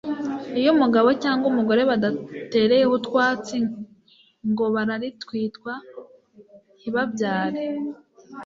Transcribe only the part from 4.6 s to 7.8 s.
bararitwitwa ntibabyare